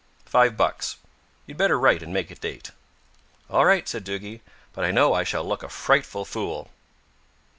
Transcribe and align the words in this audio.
"Five 0.25 0.57
bucks. 0.57 0.97
You'd 1.45 1.57
better 1.59 1.77
write 1.77 2.01
and 2.01 2.11
make 2.11 2.31
a 2.31 2.35
date." 2.35 2.71
"All 3.51 3.65
right," 3.65 3.87
said 3.87 4.03
Duggie. 4.03 4.41
"But 4.73 4.83
I 4.83 4.89
know 4.89 5.13
I 5.13 5.23
shall 5.23 5.43
look 5.47 5.61
a 5.61 5.69
frightful 5.69 6.25
fool." 6.25 6.71